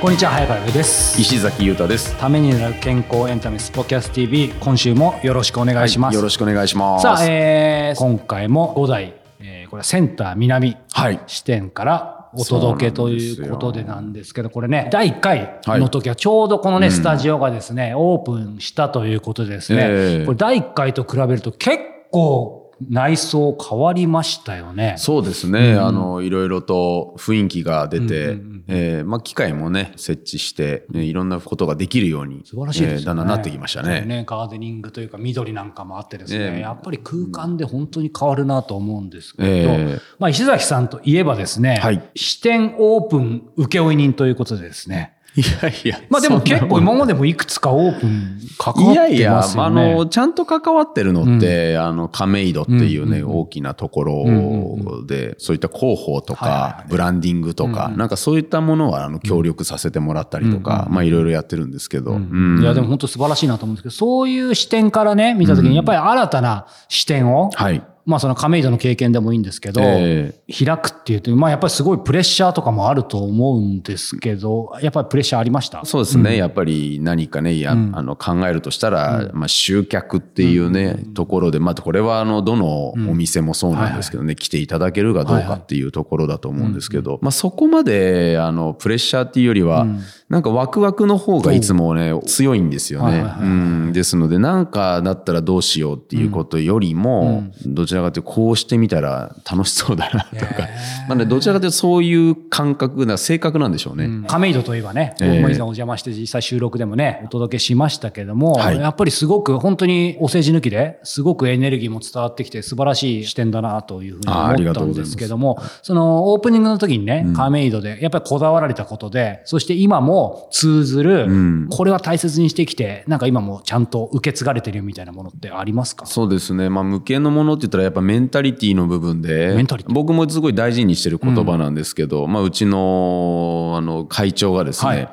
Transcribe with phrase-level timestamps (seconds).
[0.00, 2.18] こんにちは早川上です石崎裕太です。
[2.18, 7.02] ためになる健康エンタメスポキャス TV 今週もよろしくお願いします、よろしくお願いします。
[7.02, 11.20] さあ、えー今回も5台、えーこれはセンター南はい。
[11.26, 21.76] 支店からお届けということでなんですけどこれね第1回の時はちょうどこのね、スタジオがですねオープンしたということでですね、ええこれ第1回と比べると結
[22.10, 24.94] 構内装変わりましたよね。
[24.98, 25.74] そうですね。
[25.74, 33.00] あの、いろいろと雰囲気が出て、えーまあ、機械もね、設置して、ねいろんなことができるように、素晴らしいですよね。
[33.00, 34.02] えーだんだんなってきましたね。
[34.02, 46.00] ねガーデニングというか緑なんかもあってですね、ええやっぱり空間で本当に変わるなと思うんですけど、ええまあ石崎さんといえばですね、はい支店オープン請負人ということでですね、いやいや。
[46.08, 49.92] まあでも結構今までもいくつかオープン関わいってやいや、ますよね。
[49.92, 62.60] あの、ちゃんと関わってるのって、あの、亀戸っていうね、大きなところで、そういった広報とはいはいブランディングとか、なんかそういったものは、あの、協力させてもらったりとか、まあ、いろいろやってるんですけど、うん。
[62.60, 67.82] いやでも本当素晴らしいなと思うんですけど、そういう視点からね、見たときにやっぱり新たな視点を、はい。
[68.06, 75.84] まあその亀戸の経験でもいいんですけど、え開くっていうと、まあやっぱりすごいプレッシャーとかもあると思うんですけど、やっぱりプレッシャーありました？
[75.84, 89.86] そうですね、やっぱり何かね、やあの考えるとしたら、まあ、集客っていうね、ところで、まあ、これはあのどのお店もそうなんですけどね、来ていただけるかどうかっていうところだと思うんですけど、まあ、そこまであのプレッシャーっていうよりは、
[90.30, 93.24] なんかワクワクの方がいつもね、強いんですよね。
[93.40, 93.92] うん。
[93.92, 100.68] ですので、なんかだったらどうしようっていうことよりも、どちらかというと、こうしてみたら楽しそうだなとか、
[101.08, 104.08] まあね、どちらかというとそういう感覚な、性格なんでしょうね。
[104.28, 105.28] 亀戸といえばね、ええ。
[105.30, 108.78] 僕も以前お邪魔して実際収録でもね、お届けしましたけども、はい。
[108.78, 120.19] やっぱりすごく本当にお世辞抜きですごくエネルギーも伝わってきて素晴らしい視点だなというふうに思ったんですけども、そのオープニングの時にね、亀戸でやっぱりこだわられたことで、そして今も
[120.50, 126.06] 通ずる、これは大切にしてきて、なんか今もちゃんと受け継がれてるみたいなものってありますか？
[126.06, 126.68] そうですね。
[126.68, 135.08] まあ、無形のものって言ったらやっぱメンタリティの部分で僕もすごい大事にしてる言葉なんですけど、まあ、うちの、あの、会長がですね、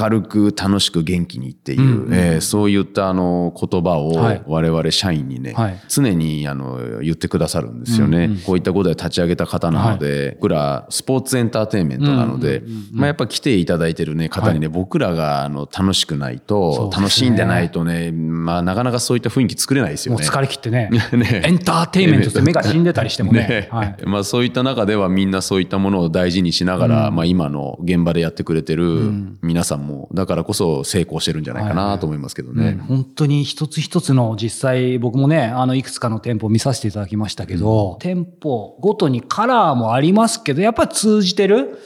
[0.00, 4.42] 明るく楽しく元気にっていう、えーそういったあの、言葉をはい。
[4.46, 5.80] 我々社員にね、はい。
[5.88, 8.30] 常にあの、言ってくださるんですよね。
[8.44, 12.62] こういったことで立ち上げた方なので、僕らスポーツエンターテインメントなので、
[12.92, 16.96] まあ、やっぱ来ていただいてるね、方にね、僕らがあの、楽しくないと、ね。
[16.96, 20.22] 楽しんでないとね、まあ、なかなかそういった雰囲気作れないですよね。
[20.22, 21.42] もう疲れ切ってね、 ね。
[21.44, 23.46] エンターテインメントって目が死んでたりしてもね。
[23.48, 23.68] ね。
[23.70, 23.96] はい。
[24.04, 32.80] まあそういった中ではみんなそういったものを大事にしながら、まあ今の現場でやってくれてる皆さんも、だからこそ成功してるんじゃないかなと思いますけどね。
[32.88, 41.78] 本当に一つ一つの実際僕もね、あのいくつかの店舗見させていただきましたけど、店舗ごとにカラーもありますけど、やっぱり通じてる、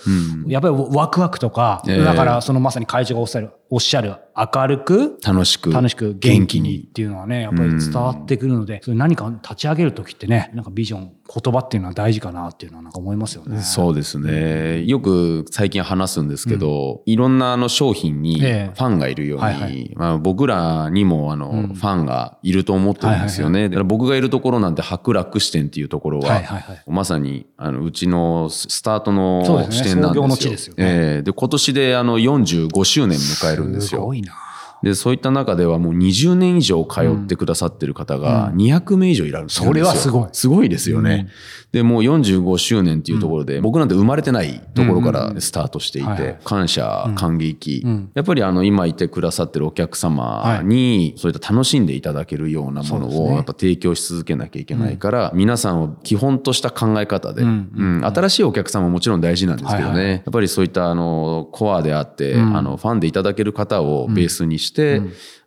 [0.47, 2.05] やっぱりワクワクとか、ええ。
[2.05, 5.73] だからそのまさに会長がおっしゃる、おっしゃる明るく、楽しく。
[5.73, 6.87] 楽しく元気に。
[6.89, 13.61] っていうのはね、やっぱり伝わってくるので、それ何か立ち上げるときってね、なんかビジョン、言葉っていうのは大事かなっていうのはなんか思いますよね。
[13.63, 14.85] そうですね。
[14.85, 18.71] よく最近話すんですけど、いろんなあの商品にフえ。
[18.71, 19.93] えァンがいるように、はいはい。
[19.97, 23.71] まあ、僕らにもあの、ファンがいると思ってるんですよね。
[23.71, 26.83] だから僕がいるところなんて白楽支店っていうところは、はいはいはい。
[26.87, 30.51] まさにあのうちのスタートの支店なんですよ。
[30.51, 30.85] ですよね。
[30.85, 31.23] ええ。
[31.23, 34.01] で今年であの45周年迎ええるんですよ。
[34.01, 34.46] すごいな。
[34.87, 39.91] で、そういった中ではもう20年以上通ってくださってる方が200名以上いらっしゃるんですよ。
[39.91, 40.29] それはすごい。
[40.33, 41.29] すごいですよね。
[41.73, 46.35] で、もう45周年っていうところで、僕なんて生まれてないところからスタートしていはいはい。
[46.35, 47.85] て、感謝、感激。
[48.15, 64.76] やっぱりあの、今いてくださってるお客様に、そういった楽しんでいただけるようなものを、やっぱ提供し続けなきゃいけないから、皆さんを基本とした考え方で、うん新しいお客様ももちろん大事なんですけどね、やっぱりそういったあの、コアであって、あの、ファンでいただける方をベースにして、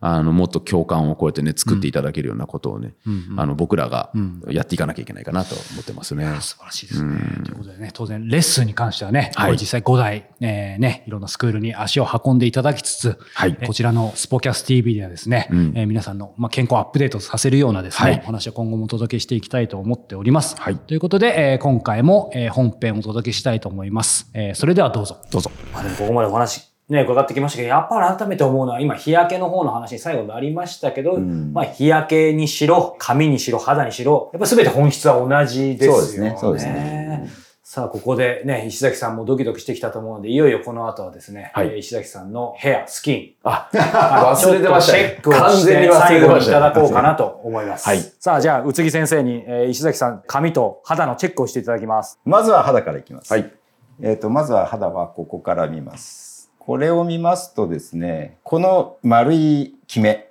[0.02, 2.94] あの、もっと共感をこうやってね、作っていただけるようなことをね、
[3.38, 4.12] あの、僕らが
[4.48, 6.26] やっていかなきゃいけないかなと思ってますね。
[6.42, 7.18] 素晴らしいですね。
[7.44, 20.56] ということでね、当然レッスンに関してはね、はいこれ実際5台、えーね、いろんなスクールに足を運んでいただきつつ、はいえーこちらのスポキャス TV ではですね、えー皆さんの、まあ、健康アップデートさせるようなですね、はいお話を今後もお届けしていきたいと思っております。
[20.60, 24.30] はいということで、えー今回も、えー本編をお届けしたいと思います。
[24.34, 25.18] えーそれではどうぞ。
[25.32, 25.52] どうぞ。
[25.74, 36.00] まあでもここまでお話ね、伺ってきましたけど、やっぱり改めて思うのは、今、日焼けの方の話に最後になりましたけど、うん、まあ、日焼けにしろ、髪にしろ、肌にしろ、やっぱ全て本質は同じですよね。
[36.00, 36.38] そうですね。
[36.40, 37.30] そうですね。
[37.72, 43.34] さあ、ここでね、石崎さんもドキドキしてきたと思うので、いよいよこの後はですね、はい、石崎さんのヘア、スキン。
[43.44, 43.70] あ、
[44.36, 45.00] 忘れてました、ね。
[45.00, 47.88] チェックをして最後にいただこうかなと思います。
[47.88, 48.00] はい。
[48.20, 52.20] さあ、じゃあ、宇津木先生に、えー、石崎さん、髪と肌のチェックをしていただきます。
[52.26, 53.32] まずは肌からいきます。
[53.32, 53.54] はい。
[54.02, 56.29] えっ、ー、と、まずは肌はここから見ます。
[56.70, 60.30] これを見ますとですね、この丸いキメ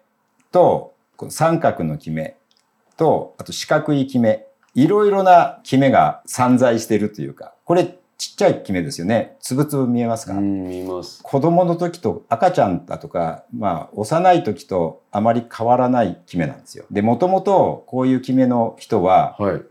[0.52, 0.94] と、
[1.31, 2.37] 三角のキメ
[2.96, 9.37] と、あと四角いキメいろいろなキメが散在してるというか、これちっちゃいキメですよね。
[9.40, 10.35] つぶつぶ見えますか？
[10.35, 11.25] 見ます。
[11.25, 16.85] 子供の時と赤ちゃんだとか、まあ、幼い時とあまり変わらないキメなんですよ。
[16.93, 19.62] で、もともとこういうキメの人は、はい、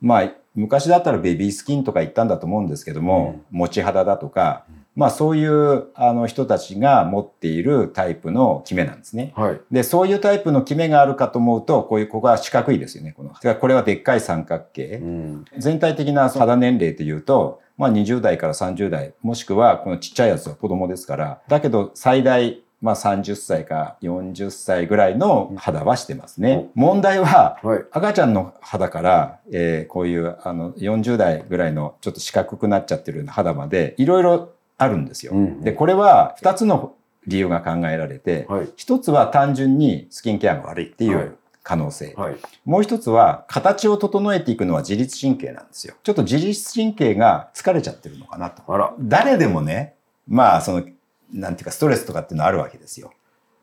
[0.00, 4.64] まあ、昔だったらベビースキンとか言ったんだと思うんですけども、うん、持ち肌だとか、
[4.96, 9.32] まあそういうあの人たちが持っているタイプのキメなんですね。
[9.36, 13.12] はい、で、そういうタイプのキメがあるかと思うと、こういう、ここは四角いですよね。
[13.12, 13.32] この。
[13.54, 14.96] これはでっかい三角形。
[14.96, 26.68] うん、全体的な肌年齢というと、まあ20代から30代、もしくはこのちっちゃいやつは子供ですから、だけど最大まあ30歳か40歳ぐらいの肌はしてますね。
[26.74, 27.58] 問題は、
[27.90, 35.32] 赤ちゃんの肌から、えー、こういうあの40代ぐらいのちょっと四角くなっちゃってるような肌まで、いろいろあるんですよ。
[35.32, 36.94] うんうん、で、これは2つの
[37.26, 42.14] 理由が考えられて、はい、1つは単純にスキンケアが悪いっていう可能性。
[42.16, 45.94] はい、もう一つは、形を整えていくのは自律神経なんですよ。
[46.04, 48.62] ちょっと自律神経が疲れちゃってるのかなと。
[49.00, 49.94] 誰でもね、
[50.28, 50.84] まあ、その、
[51.32, 53.12] なんていうか、ストレスとかっていうのはあるわけですよ。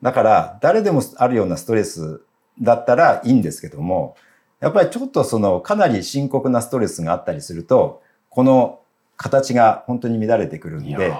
[0.01, 2.21] だから、誰でもあるようなストレス
[2.61, 4.17] だったらいいんですけども、
[4.59, 8.81] やっぱりちょっとその、かなり深刻なストレスがあったりすると、この
[9.17, 11.13] 形が本当に乱れてくるんで、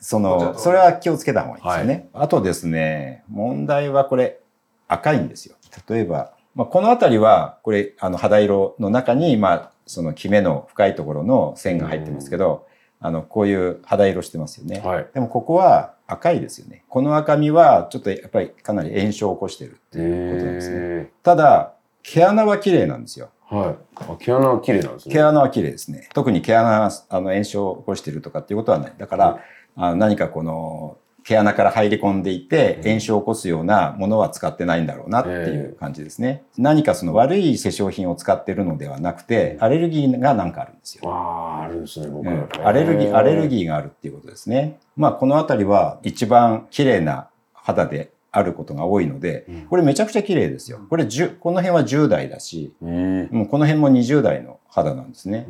[0.00, 2.08] その、それは気をつけた方がいいですよね。
[2.12, 4.40] はい、あとですね、問題はこれ
[4.88, 5.56] 赤いんですよ。
[5.88, 12.66] 例えば、まあ、この辺りは、これ、あの、肌色の中に、まあ、その、キメの深いところの線が入ってますけど、
[13.00, 14.80] あの、こういう肌色してますよね。
[14.80, 16.84] はい、でも、ここは赤いですよね。
[16.88, 21.10] この赤みは、ちょっとやっぱりかなり炎症を起こしてるっていうことなんですね。
[21.22, 21.72] ただ、
[22.02, 23.30] 毛穴は綺麗なんですよ。
[23.52, 24.24] はい。
[24.24, 25.12] 毛穴は綺麗なんですね。
[25.12, 26.08] 毛穴は綺麗ですね。
[26.14, 28.92] 特に毛穴があの炎症を起こしているとかっていうことはない。
[28.96, 29.40] だから、
[29.76, 36.42] あの何かこの毛穴から入り込んでいて炎症を起こすようなものは使ってないんだろうなっていう感じですね。
[36.56, 41.12] 何かその悪い化粧品を使ってるのではなくて、アレルギーが何かあるんですよ。
[41.12, 44.78] ああ、あるんですね、僕、うん、アレルギー、アレルギーがあるっていうことですね。
[44.96, 50.80] まあ、このあたりは一番綺麗な肌であることが多いので、これめちゃくちゃ綺麗ですよ。
[50.88, 55.46] これこの辺は10代だし、もうこの辺も20代の肌なんですね。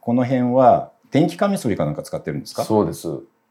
[0.00, 2.64] この辺は電気カミソリかなんか使ってるんですか？
[2.64, 3.08] そうです。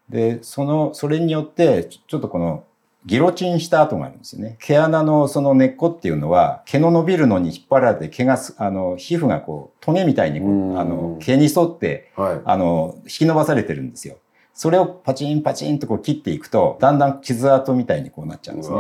[0.10, 2.64] で、その、それによって、ちょっとこの、
[3.08, 4.58] ギロチンした跡があるんですよね。
[4.60, 10.44] 毛穴のその根っこっていうのは、毛の伸びるのに引っ張られて、毛が、あの、皮膚がこう、トゲみたいにあ
[10.84, 14.18] の、毛に沿って、はい、あの、引き伸ばされてるんですよ。
[14.56, 18.78] それをパチンパチンとこう切っていくと、だんだん傷跡みたいにこうなっちゃうんですね。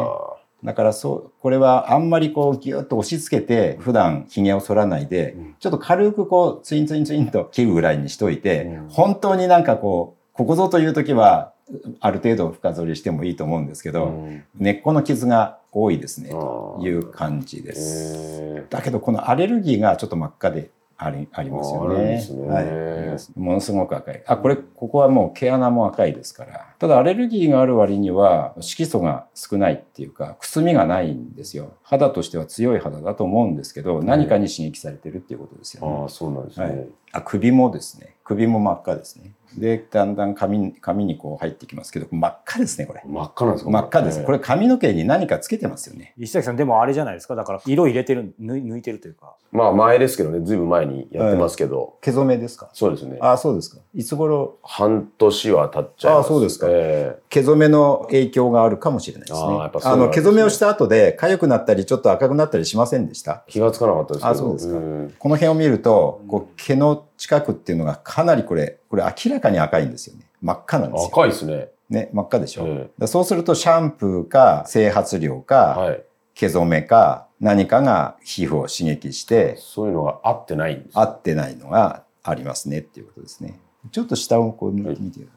[0.64, 11.52] だからそう、これはあんまりこうギュッと押し付けて、普段髭を剃らないで、ちょっと軽くこうツインツインツインと切るぐらいにしといて、本当になんかこう、ここぞという時は、
[12.00, 18.66] ある程度深剃りしてもいいと思うんですけど、根っこの傷が多いですね、という感じです。
[18.70, 21.98] だけどこのアレルギーがちょっと真っ赤でありありますよね。
[21.98, 23.40] ねはい。
[23.40, 24.24] ものすごく赤い。
[24.26, 26.75] あ、これ、ここはもう毛穴も赤いですから。
[26.86, 31.74] ただアレルギーがある割には色素が少ないっていうか、くすみがないんですよ。
[31.82, 36.02] 肌としては強い肌だと思うんですけど、何かに刺激されてるっていうことですよね。
[36.02, 36.66] ああ、そうなんですね。
[36.68, 38.14] はい、あ、首もですね。
[38.24, 39.32] 首も真っ赤ですね。
[39.58, 43.02] で、だんだん髪髪にこう入ってきますけど、真っ赤ですね、これ。
[43.06, 43.72] 真っ赤なんですか？
[43.72, 44.24] 真っ赤です。
[44.24, 46.14] これ髪の毛に何かつけてますよね。
[46.18, 47.36] 石崎さん、でもあれじゃないですか？
[47.36, 49.36] だから色入れてる、抜いてるというか。
[49.52, 51.98] まあ前ですけどね、ずいぶん前にやってますけど。
[52.02, 52.70] 毛染めですか？
[52.74, 53.18] そうですね。
[53.22, 53.82] ああ、そうですか。
[53.94, 54.58] いつ頃？
[54.62, 56.26] 半年は経っちゃいます。
[56.26, 56.68] ああ、そうですか。
[56.70, 59.40] えー、毛染めの影響があるかもしれないですね。
[59.40, 63.44] ああ、の、毛染めをした後で痒くなったり、ちょっと赤くなったりしませんでした？
[63.48, 64.26] 気がつかなかったです。
[64.26, 64.80] あそうですか。
[65.20, 70.26] この辺を見ると、こう毛の近くっていうのがかなりこれ、これ明らかに赤いんですよね。
[70.42, 71.08] 真っ赤なんですよ。
[71.12, 71.70] 赤いですね。
[71.90, 72.64] ね、真っ赤でしょ。
[72.66, 76.04] えー、そうするとシャンプーか整髪料か、はい、
[76.34, 83.60] 毛染めか何かが皮膚を刺激して、そういうのが合ってないんです合ってないのがありますねっていうことですね。
[83.92, 85.20] ちょっと下をこう見てください。
[85.20, 85.30] はい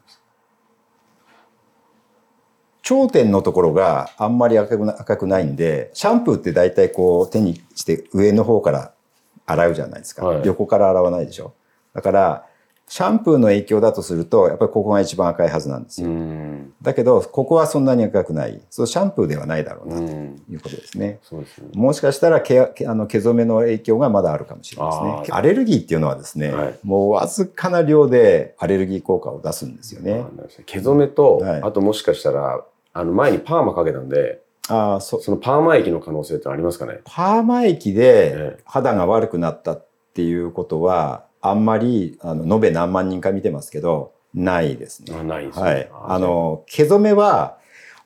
[2.89, 8.93] 頂点のところがあんまり赤く赤くないんで、シャンプーって大体こう手にして上の方から
[9.45, 10.25] 洗うじゃないですか。
[10.25, 11.53] はい、横から洗わないでしょ。
[11.93, 12.45] だから、
[12.87, 16.09] シャンプーの影響だとすると、やっぱりここが一番赤いはずなんですよ。
[16.81, 18.59] だけど、ここはそんなに赤くない。
[18.71, 21.19] そう、シャンプーではないだろうな、ということですね。
[21.21, 25.37] そうですねもしかしたら毛、あの毛染めの影響がまだあるかもしれないですね。
[25.37, 30.25] アレルギーっていうのはですね、はい、もうわずかな量でアレルギー効果を出すんですよね。
[30.65, 36.99] 毛染めと、はい、あともしかしたら、あの前にパーマかけたんで、あそそのパーマ液の可能性ってありますかね？
[37.05, 45.23] パーマ液で肌が悪くなったっていうことは、あんまり、あの、延べ何万人か見てますけど、ないですね。
[45.23, 45.65] ないですね。
[45.65, 45.89] はい。
[45.91, 47.57] あの、毛染めは、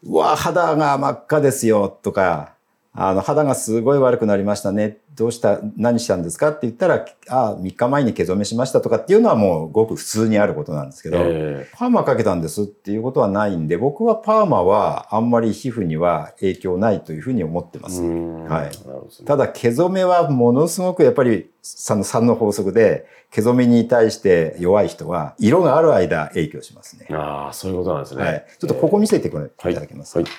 [0.03, 2.52] うわ、肌が真っ赤ですよ、とか、
[2.95, 4.99] あの、肌がすごい悪くなりましたね。
[5.15, 6.49] どうした、何したんですか？
[6.49, 18.03] って言ったら、ああ、3日前に毛染めしましたとかっていうのはもうごく普通にあることなんですけど、えー、パーマかけたんですっていうことはないんで、僕はパーマはあんまり皮膚には影響ないというふうに思ってます。
[18.03, 19.25] はい。
[19.25, 27.07] ただ毛染めはものすごくやっぱり3の ,3 の法則で、毛染めに対して弱い人は色がある間影響しますね。
[27.09, 28.23] ああ、そういうことなんですね。
[28.23, 28.45] はい。
[28.59, 30.33] ちょっとここ見せていただけます、はい、はい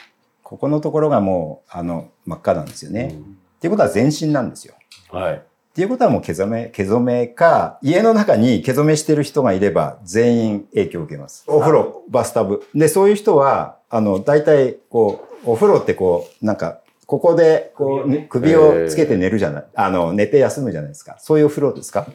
[0.54, 3.10] ここのところがもう、あの、真っ赤なんですよね。
[3.10, 3.24] うん、っ
[3.60, 4.74] ていうことは全身なんですよ。
[5.10, 5.34] はい。
[5.34, 5.40] っ
[5.74, 11.42] ていうことはもう毛染め、毛染めか、家の中に毛染めしてる人がいれば全員影響を受けます。
[11.48, 12.62] お風呂、バスタブ。
[12.72, 21.16] で、そういう人は、あの、大体、こう、お風呂ってこう、なんか、ここで、こう、首をつけて寝るじゃない、あの、寝て休むじゃないですか。
[21.18, 22.06] そういう風呂ですか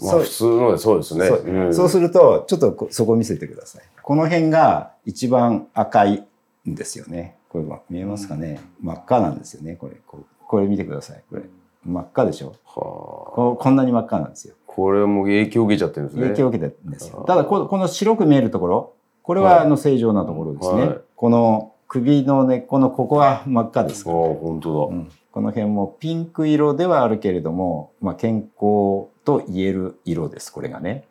[0.00, 1.28] まあ、普通のそうですね。
[1.28, 3.82] そううん、そうすると、ちょっとそこ見せてください。
[4.02, 6.26] この辺が一番赤い
[6.68, 7.36] んですよね。
[7.52, 9.96] これ見えますかね、真っ赤なんですよね、これ。
[10.06, 11.22] これ見てください。
[11.28, 11.42] これ。
[11.84, 12.54] 真っ赤でしょ？
[12.64, 14.54] はこんなに真っ赤なんですよ。
[14.66, 16.22] これも影響を受けちゃってるんですね。
[16.28, 17.24] 影響を受けてるんですよ。
[17.26, 18.92] ただこ、この白く見えるところ、
[19.22, 20.86] これはあの正常なところですね。
[20.86, 25.10] はい、この首の根っこのここは真っ赤ですから、本当だ、うん。
[25.30, 31.04] この辺もピンク色ではあるけれども、まあ、健康と言える色です、これがね。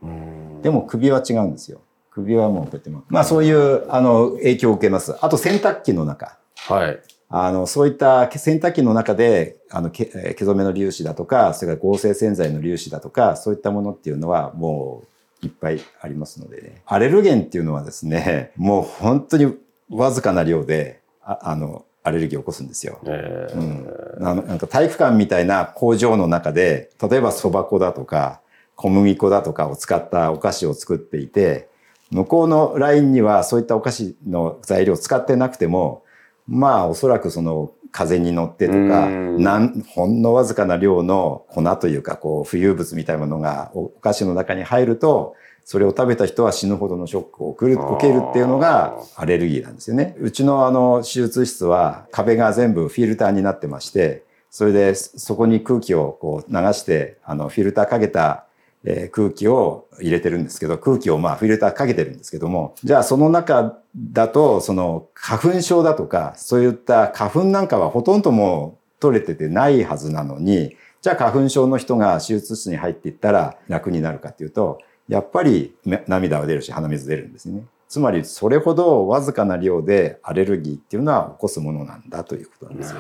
[0.64, 1.82] でも首は違うんですよ。
[2.12, 5.16] 首はもうこうやってまあそういうあの影響を受けます。
[5.22, 6.38] あと洗濯機の中。
[6.56, 7.00] はい。
[7.34, 15.04] あの、そういった洗濯機の中で、あの、毛染めの粒子だとか、それから合成洗剤の粒子だとか、そういったものっていうのはも
[15.42, 16.82] ういっぱいありますのでね。
[16.86, 19.58] アレルゲンっていうのはですね、 もう本当に
[19.90, 23.00] わずかな量で、ああの、アレルギーを起こすんですよ。
[23.06, 28.42] えー、うん、なんか体育館みたいな工場の中で、例えば蕎麦粉だとか、
[28.76, 31.70] 小麦粉だとかを使ったお菓子を作っていて、
[32.12, 36.04] 向こうのラインにはそういったお菓子の材料を使ってなくても、
[36.48, 50.16] まあおそらくその風に乗ってとか、なんほんのわずかな量の粉というか、こう浮遊物みたいなものがお菓子の中に入ると、それを食べた人は死ぬほどのショックを受けるっていうのがアレルギーなんですよね。
[50.20, 58.46] うちのあの手術室は壁が全部フィルターになってまして、それでそこに空気をこう流して、あのフィルターかけた
[58.84, 75.76] えー、空気を入れてるんですけど、空気をまあフィルターかけてるんですけども、じゃあその中だと、その花粉症だとか、そういった花粉なんかはほとんどもう取れててないはずなのに、じゃあ花粉症の人が手術室に入っていったら楽になるかっていうと、やっぱり
[76.08, 77.64] 涙は出るし鼻水出るんですね。
[77.90, 83.00] つまりそれほどわずかな量でアレルギーっていうのは起こすものなんだということなんですよ。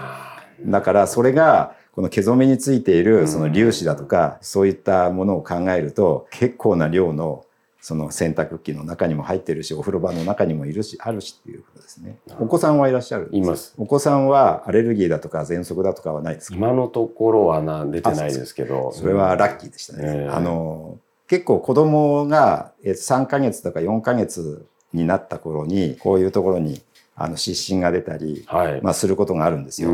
[0.66, 7.46] だからそれがこの毛染めについているその粒子だとか、そういったものを考えると、結構な量の
[7.82, 12.18] その洗濯機の中にも入ってるし、お風呂場の中にもいるし、あるしっていうことですね。
[12.40, 13.74] お子さんはいらっしゃるいます。
[13.78, 16.56] お子さんはアレルギーだとか喘息だとかはないですか？
[16.56, 18.92] 今のところはな出てないですけど。
[18.94, 20.04] それはラッキーでしたね。
[20.06, 26.82] えー、あの、結構子供が3ヶ月とか4ヶ月になった頃に、こういうところに
[27.24, 29.90] あの湿疹が出たり、はい、まあ、することがあるんですよ。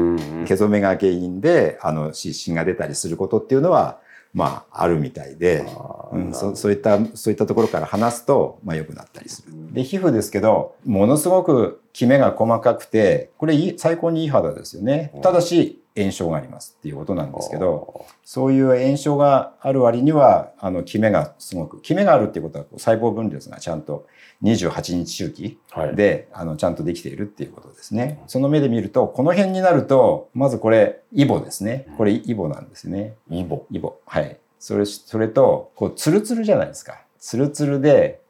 [0.45, 3.99] 毛染めが原因であの湿疹が出たりすることっていうのは、
[4.33, 5.65] まあ、あるみたいで、
[6.11, 9.53] うん、そそういったそういったところから話すと、まあ、良くなったりする。
[9.73, 15.11] で皮膚ですけどものすごくキメが細かくてこれ最高にいい肌ですよね。
[15.21, 24.07] ただし炎症がありますっていうことなんですけどそういう炎症がある割にはあのキメがすごくキメがあるっていうことは細胞分裂がちゃんと
[24.43, 25.59] 28日周期
[25.95, 28.21] で、はい、あのちゃんとできているっていうことですね。
[28.27, 31.87] その目で見るとこの辺になるとまずこれイボですね。
[31.97, 33.15] これイボなんですね。
[33.29, 33.65] イボ。
[33.71, 33.97] イボ。
[34.05, 34.37] はい。
[34.59, 37.01] それそれとこうツルツルじゃないですか。
[37.19, 38.21] ツルツルで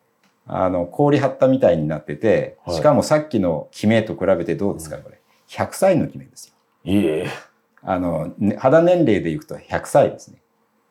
[0.46, 5.20] あの氷張ったみたいになってて、しかもさっきのキメと比べてどうですかこれ。
[5.50, 6.54] 100歳のキメですよ。
[6.86, 7.28] いいえ。
[7.90, 10.42] あの、肌年齢でいくと100歳ですね。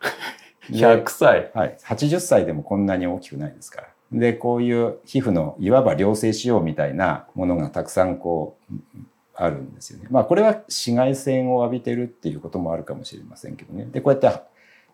[0.72, 1.76] 100歳はい。
[1.84, 3.88] 80歳でもこんなに大きくないですから。
[4.12, 8.74] で、こういう皮膚のいわば良性腫瘍みたいなものがたくさんこう、
[9.34, 10.06] あるんですよね。
[10.10, 13.84] まあこれは紫外線を浴びてるっていうこともあるかもしれませんけどね。
[13.92, 14.40] で、こうやって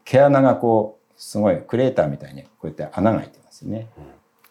[0.04, 3.88] 毛穴がこうすごいクレーターみたいにこうやって穴が開いてますね。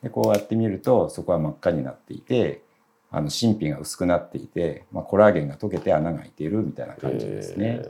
[0.02, 2.62] でこうやって見るとそこは真っ赤になっていて
[3.12, 7.82] あの神秘が薄くなっていて、まあ、コラーゲンが溶けて穴が開いているみたいな感じですね。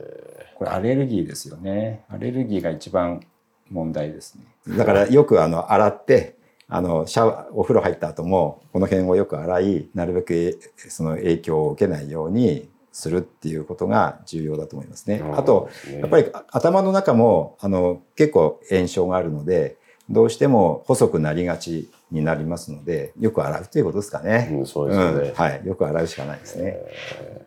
[0.56, 2.04] これアレルギーですよね。
[2.08, 3.24] アレルギーが一番
[3.70, 4.76] 問題ですね。
[4.76, 6.36] だからよくあの洗って
[6.68, 15.22] あのシャワーお風呂入った後もこの辺をよく洗いなるべくその影響を受けないようにするっていうことが重要だと思いますね。
[15.34, 19.76] あと、やっぱり頭の中もあの結構炎症があるので
[20.10, 24.50] どうしても細くなりがちになりますので、よく洗うということですかね。
[24.52, 25.62] うん、そうですね、うん、はい。
[25.64, 26.78] よく洗うしかないですね。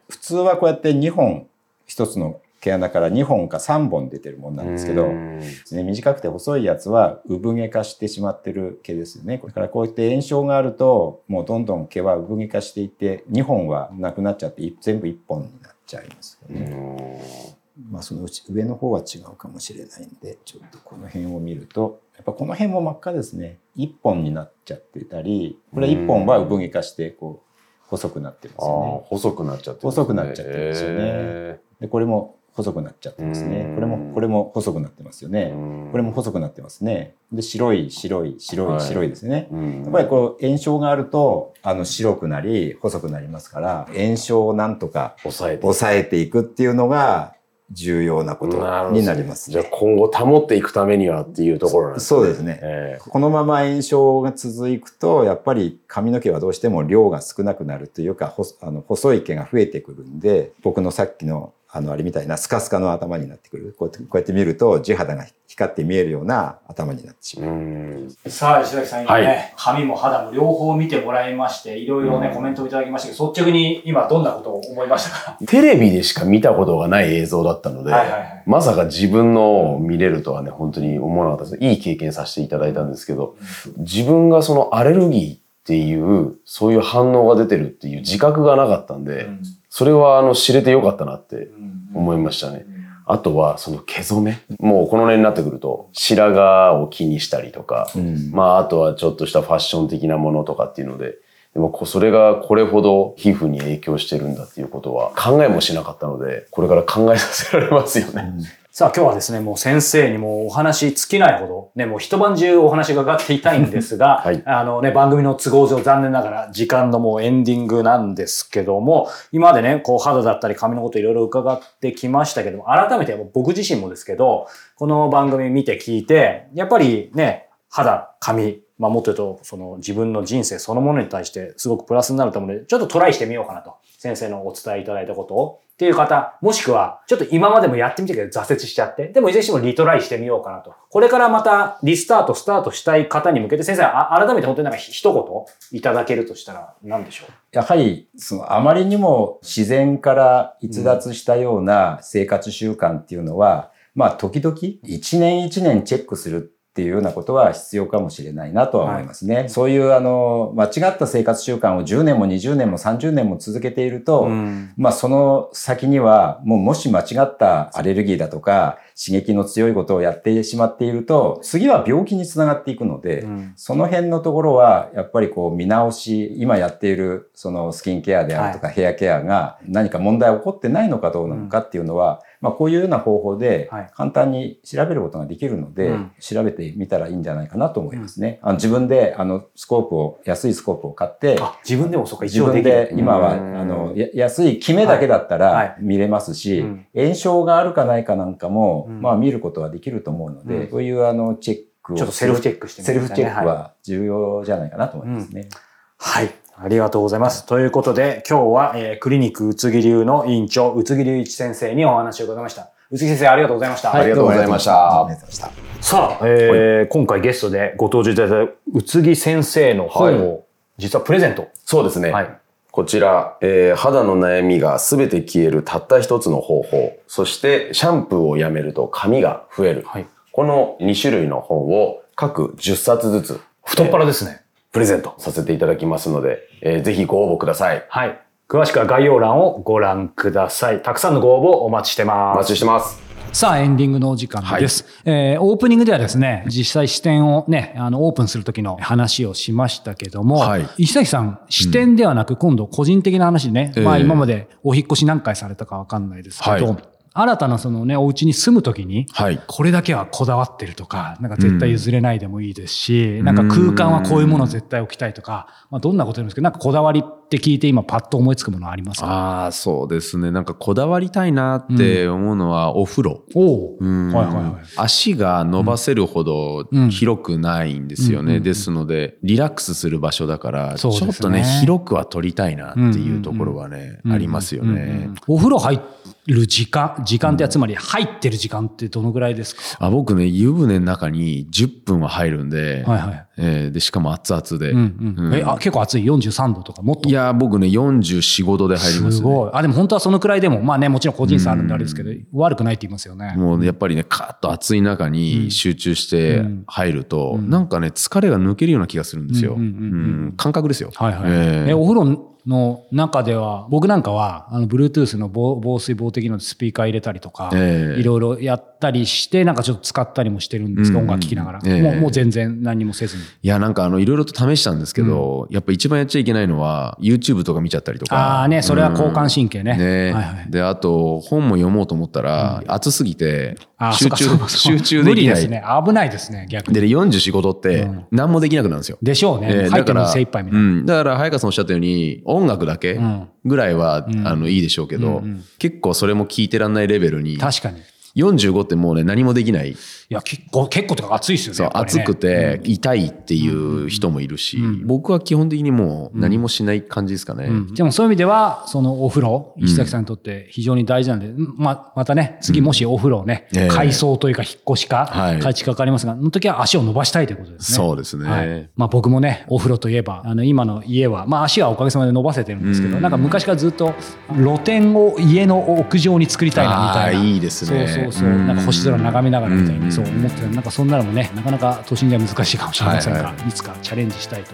[0.10, 1.48] 普通はこうやって2本、
[1.88, 9.39] 1つの毛穴から2本か3本出てるものなんですけど、ね、短くて細いやつは産毛化してしまってる毛ですよね。
[9.45, 17.55] だからこうやって炎症があると、もうどんどん毛は産毛化していって、2本はなくなっちゃって、全部1本になっちゃいますよね。
[17.91, 23.60] まあそのうち上の方は違うかもしれないんで、ちょっとこの辺を見ると、やっぱこの辺も真っ赤ですね。
[23.77, 27.45] 1本になっちゃってたり、これ1本は産毛化して、こう、
[27.88, 29.07] 細くなってるんですよね。
[29.10, 31.60] 細くなっちゃってる、ね、細くなっちゃってるんですよね。
[31.81, 33.74] で、これも細くなっちゃってますね。
[33.75, 35.53] これも、これも細くなってますよね。
[35.91, 37.15] これも細くなってますね。
[37.34, 39.50] で、白い、白い、白い、白いですね。
[39.84, 47.36] やっぱりこう、炎症があると、あの、白くなり、細くなりますから、炎症をなんとか抑えていくっていうのが、
[47.72, 48.57] 重要なこと
[48.91, 52.19] になります、ね、じゃあ今後保っていくためにはっていうところなんですね。
[52.19, 63.75] そうですね、えー、このまま炎症が続くと、やっぱり髪の毛はどうしても量が少なくなるというか、あの細い毛が増えてくるんで、僕のさっきのあの、あれみたいなスカスカの頭になってくる。
[63.77, 68.29] こうやってこうやって見ると地肌が光って見えるような頭になってしまう。
[68.29, 75.38] さあ、石崎さん今ね、はい、髪も肌も両方見てもらいまして、いろいろね、コメントをいただきましたけど、率直に今どんなことを思いましたか？
[75.48, 81.63] テレビでしか見たことがない映像だったので、はいはいはい、まさか自分の見れるとはね、本当に思わなかったです。
[81.65, 83.36] いい経験させていただいたんですけど、
[83.79, 89.27] 自分がそのアレルギーっていう、そういう反応が出てるっていう自覚がなかったんで、
[89.75, 91.50] それはあの知れてよかったなって
[91.94, 92.65] 思いましたね。
[93.05, 94.66] あとは、その毛染め。
[94.66, 101.18] もうこの年になってくると、白髪を気にしたりとか、うん、まあ、あとはちょっとしたファッション的なものとかっていうので、
[101.53, 108.33] でもそれがこれほど皮膚に影響してるんだっていうことは考えもしなかったので、これから考えさせられますよね。
[108.33, 133.75] うんさあ今日はですね、もう先生にもお話尽きないほど、ね、もう一晩中お話がかっていたいんですが、 はい、あのね、番組の都合上残念ながら時間のもうエンディングなんですけども、今までね、こう肌だったり髪のこといろいろ伺ってきましたけども、改めて僕自身もですけど、この番組見て聞いて、やっぱりね、肌、髪、まあもっと言うと、その自分の人生そのものに対してすごくプラスになると思うので、ちょっとトライしてみようかなと。
[133.98, 140.74] 先生のお伝えいただいたことをっていう方、もしくは、ちょっと今までもやってみたけど挫折しちゃって、でもいずれにしてもリトライしてみようかなと。
[140.90, 147.31] これからまたリスタート、スタートしたい方に向けて、先生、改めて本当になんか一言いただけるとしたら何でしょう？
[147.51, 159.35] やはり、その、あまりにも自然から逸脱したような生活習慣っていうのは、うん、まあ、時々、一年一年チェックするっていうようなことは必要かもしれないなとは思いますね。
[159.35, 188.39] はい、そういうあの、間違った生活習慣を10年も20年も30年も続けていると、うん、まあその先にはもうもし間違ったアレルギーだとか刺激の強いことをやってしまっていると、次は病気につながっていくので、うん、その辺のところはやっぱりこう見直し、今やっているそのスキンケアであるとかヘアケアが何か問題起こってないのかどうなのかっていうのは、まあ、こういうような方法で簡単に調べることができるので、はい、調べてみたらいいんじゃないかなと思いますね。
[188.41, 196.69] あの自分であのスコープを、安いスコープを買って、自分でもそうか、自分で今はあの安い決めだけだったら見れますし、はい。
[196.69, 201.98] はい、炎症があるかないかなんかも、まあ見ることはできると思うので、そういうあのチェックを。
[201.98, 205.50] ちょっとセルフチェックしてみセルフチェックは重要じゃないかなと思いますね。
[205.98, 206.29] はい。
[206.57, 207.46] ありがとうございます。
[207.46, 212.70] ということで、今日は、えー、クリニック宇津木流の院長、宇津木隆一先生にお話を伺いました。
[212.91, 213.89] 宇津木先生、ありがとうございました。
[213.89, 215.51] はい、ありがとうございました。
[215.81, 220.46] さあ、えー、今回ゲストでご登場いただいた宇津木先生の本を、
[220.77, 221.50] 実はプレゼント。
[221.65, 222.11] そうですね。
[222.11, 222.37] はい。
[222.72, 226.98] こちら、えー、肌の悩みがすべて消えるたった一つの方法。
[227.07, 229.83] そして、シャンプーをやめると髪が増える。
[229.85, 230.05] はい。
[230.31, 233.41] この2種類の本を各10冊ずつ。
[233.65, 234.45] 太っ腹ですね。
[234.75, 237.85] プレゼントさせていただきますので、えー、ぜひご応募ください。
[237.88, 238.20] はい。
[238.50, 240.81] 詳しくは概要欄をご覧ください。
[240.83, 242.35] たくさんのご応募お待ちしてます。
[242.35, 243.01] お待ちしてます。
[243.31, 244.83] さあ、エンディングのお時間です。
[245.05, 269.07] はい、えー、オープニングではですね、実際視点をね、あの、オープンするときの話をしましたけども、はい、石崎さん、視点ではなく、今度個人的な話でね、うん、まあ今までお引越し何回されたかわかんないですけど、はい新たなそのね、お家に住むときに、はい、これだけはこだわってるとか、なんか絶対譲れないでもいいですし、うん、なんか空間はこういうものを絶対置きたいとか、まあどんなことでもいいですけど、なんかこだわりって聞いて今パッと思いつくものありますか？
[269.07, 270.31] ああ、そうですね。
[270.31, 273.24] なんかこだわりたいなって思うのはお風呂。
[273.33, 274.53] うん、はいはいはい。
[274.77, 278.40] 足が伸ばせるほど広くないんですよね。
[278.40, 285.09] ですので、リラックスする場所だから、ちょっとね、広くは取りたいなっていうところはね、ありますよね。
[285.27, 285.81] お風呂入
[286.27, 293.34] る時間、時間ってつまり入ってる時間ってどのぐらいですか、あ僕ね、湯船の中に10分は入るんで、はいはい。
[293.37, 294.71] えー、で、しかも熱々で。
[294.71, 297.09] うんうん、え、あ、結構熱い ?43 度とかもっと？
[297.09, 299.50] いや、僕ね、44、5度で入ります、ね、すごい。
[299.53, 303.33] あ、でも本当はそのくらいでも、まあね、もちろん個人差あるんであれですけど、悪くないって言いますよね。
[303.35, 309.55] もうやっぱりね、カーッと暑い中に集中して入ると、なんかね、疲れが抜けるような気がするんですよ。
[309.55, 310.91] うん、感覚ですよ。
[310.95, 311.21] はいはい。
[311.25, 322.05] えー、えお風呂の中では、僕なんかは、あの、Bluetooth の防水防滴のスピーカー入れたりとか、いろいろやったりして、なんかちょっと使ったりもしてるんですけど、音楽聴きながら、えー、もう。
[322.05, 323.24] もう全然何もせずに。
[323.24, 328.16] いや、なんかあの、いろいろと試したんですけど、うん、やっぱ一番やっちゃいけないのは、YouTube とか見ちゃったりとか。
[328.16, 329.75] ああね、それは交感神経ね。
[329.77, 333.58] ね、はいはい、で、あと、本も読もうと思ったら、うん、暑すぎて、
[333.98, 335.03] 集中、集中できない。
[335.03, 335.64] 無理ですね。
[335.86, 336.79] 危ないですね、逆に。
[336.79, 338.98] で、44、5度って、何もできなくなるんですよ。
[339.01, 339.48] でしょうね。
[339.50, 340.66] えー、だから、精一杯みたいな。
[340.66, 340.86] うん。
[340.86, 343.00] だから、早川さんおっしゃったように、音楽だけ、
[343.43, 345.24] ぐらいは、うん、あの、いいでしょうけど、
[345.57, 347.37] 結構それも聞いてらんないレベルに。
[347.37, 347.81] 確かに。
[348.15, 349.71] 45ってもうね、何もできない。
[349.71, 349.75] い
[350.09, 351.57] や、結構、結構とか暑いですよね。
[351.57, 357.45] そう、ね、暑くて痛いっていう人もいるし、うん、僕は基本的にもう何もしない感じですかね。
[357.45, 367.75] うん、でもそういう意味では、そのお風呂、石崎さんにとって非常に大事なんで、ま、またね、次もしお風呂ね、うん、改装というか引っ越しか、はい、改築かかりますが、の時は足を伸ばしたいということですね。
[367.75, 368.29] そうですね。
[368.29, 373.93] はい、まあ僕もね、お風呂といえば、あの、今の家は、まあ足はおかげさまで伸ばせてるんですけど、なんか昔からずっと
[374.35, 377.23] 露天を家の屋上に作りたいなみたいな。
[377.23, 377.87] いいですね。
[377.87, 378.29] そうそうそう。
[378.29, 380.48] なんか星空眺めながらみたいにそう思ってた。
[380.48, 383.51] なんかそんなのもねなかなか都心では難しいかもしれませんが、はいはい、い。
[383.51, 384.51] つかチャレンジしたいと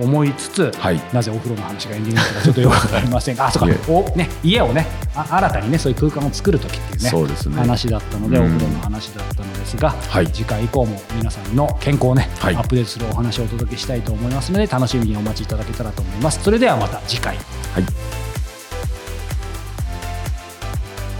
[0.00, 3.92] 思いつつ、はい、なぜお風呂の話がエンディングなのかちょっとよくわかりませんがあそうか。
[3.92, 7.56] お、ね、家をねあ新たにねそういう空間を作る時っていうねそうですね。
[7.56, 16.42] 話だったので、お風呂の話だったのですが、はい、次回以降も皆さんの健康をね、はい、アップデートするお話をお届けしたいと思いますので楽しみにお待ちいただけたらと思います。
[16.42, 17.42] それではまた次回、は
[17.80, 17.84] い、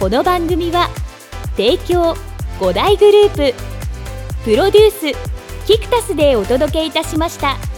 [0.00, 0.88] この番組は
[1.56, 2.14] 提供
[2.60, 3.54] 5大グループ
[4.44, 7.71] プロデュースキクタスでお届けいたしました。